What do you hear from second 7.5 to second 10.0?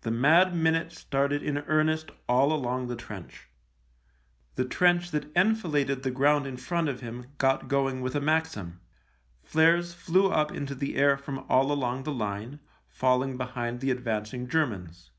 going with a Maxim, flares